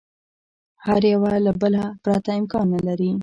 هر 0.85 1.01
یوه 1.13 1.31
له 1.45 1.51
بله 1.61 1.83
پرته 2.03 2.31
امکان 2.39 2.65
نه 2.75 2.81
لري. 2.87 3.11